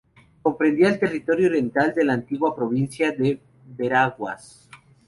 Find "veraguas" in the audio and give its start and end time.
3.67-4.67